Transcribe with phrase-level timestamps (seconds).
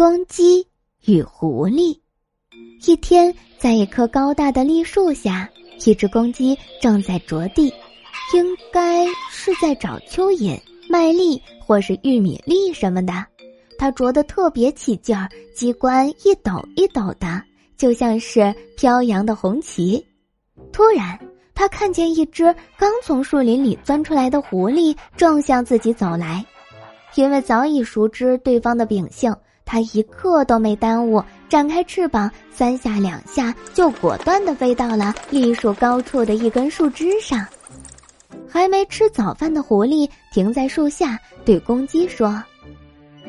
[0.00, 0.66] 公鸡
[1.04, 2.00] 与狐狸。
[2.86, 5.46] 一天，在一棵高大的栗树下，
[5.84, 7.66] 一只公鸡正在啄地，
[8.34, 10.58] 应该是在找蚯蚓、
[10.88, 13.12] 麦粒或是玉米粒什么的。
[13.78, 17.42] 它啄得特别起劲儿，机关一抖一抖的，
[17.76, 20.02] 就像是飘扬的红旗。
[20.72, 21.18] 突然，
[21.54, 22.44] 他看见一只
[22.78, 26.42] 刚从树林里钻出来的狐狸正向自己走来，
[27.16, 29.30] 因为早已熟知对方的秉性。
[29.70, 37.46] 他一刻都没耽误，展开翅膀，三下两下就果断的飞到了栗树高处的一根树枝上。
[38.48, 42.42] 还没吃早饭的狐狸停在树下，对公鸡说：“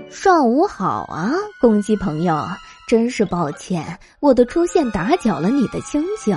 [0.09, 1.31] 上午好啊，
[1.61, 2.43] 公鸡朋友，
[2.87, 3.85] 真是抱歉，
[4.19, 6.35] 我的出现打搅了你的清静。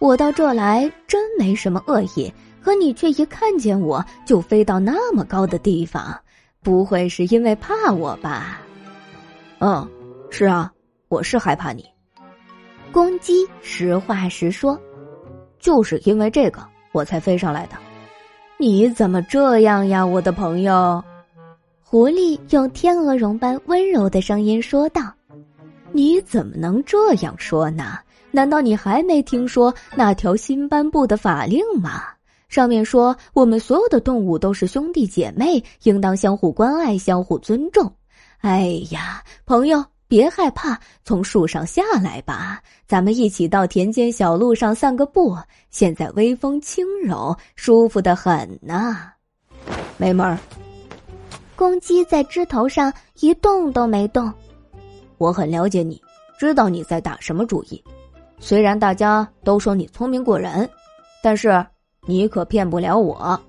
[0.00, 6.12] 我到这来真没什么恶意，可你却一看见我就飞到那么高的地方，
[6.60, 8.60] 不会是因为怕我吧？”
[9.60, 9.88] 嗯，
[10.30, 10.70] 是啊，
[11.08, 11.84] 我是害怕你。
[12.92, 14.78] 公鸡实话实说，
[15.58, 17.76] 就是因为这个我才飞上来的。
[18.58, 21.02] 你怎么这样呀，我的朋友？
[21.82, 25.02] 狐狸用天鹅绒般温柔的声音说道
[25.92, 27.98] ：“你怎么能这样说呢？
[28.30, 32.02] 难道你还没听说那条新颁布的法令吗？
[32.48, 37.90] 上面说我们所有的动物都是兄弟姐妹，应当相互关爱、相互尊重。”
[38.44, 45.34] 哎呀，朋友，别害怕，从树上下来吧，咱们一起到田间小路上散个步。
[45.70, 48.98] 现在微风轻柔，舒服的很呢。
[49.96, 50.38] 没门儿！
[51.56, 54.30] 公鸡在枝头上一动都没动。
[55.16, 55.98] 我很了解你，
[56.38, 57.82] 知道你在打什么主意。
[58.38, 60.68] 虽然大家都说你聪明过人，
[61.22, 61.64] 但是
[62.04, 63.40] 你可骗不了我。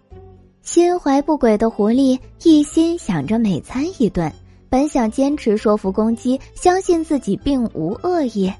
[0.61, 4.31] 心怀不轨的狐狸一心想着美餐一顿。
[4.76, 8.54] 本想坚持说服公鸡相信自己并无恶意，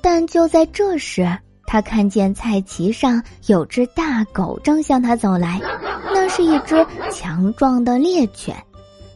[0.00, 1.28] 但就在这时，
[1.64, 5.60] 他看见菜畦上有只大狗正向他走来。
[6.12, 8.56] 那是一只强壮的猎犬，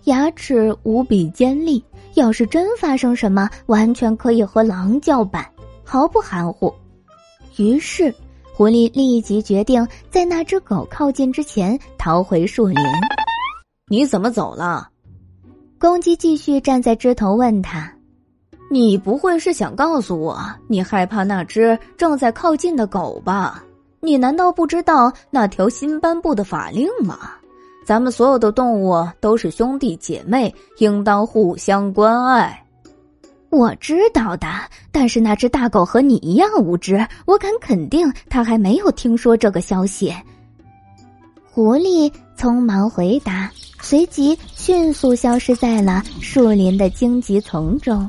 [0.05, 1.85] 牙齿无比尖利，
[2.15, 5.45] 要是真发生什么，完全可以和狼叫板，
[5.83, 6.73] 毫不含糊。
[7.57, 8.15] 于是，
[8.55, 12.79] 狐狸立即决定在那只狗靠近之前逃回树林。
[13.89, 14.89] 你怎么走了？
[15.83, 17.93] 公鸡继续站在枝头问他
[18.71, 20.39] ：“你不会是想告诉我
[20.69, 23.65] 你害怕那只正在靠近的狗吧？
[23.99, 27.33] 你难道不知道那条新颁布的法令吗？
[27.85, 32.65] 咱们所有的动物都是兄弟姐妹，应当互相关爱。”
[33.51, 34.47] 我知道的，
[34.93, 40.15] 但是那只大狗和你一样无知，我敢肯定，他还没有听说这个消息。
[41.55, 43.53] 狐狸匆忙回答。
[43.83, 48.09] 随即迅速消失在了树林的荆棘丛中。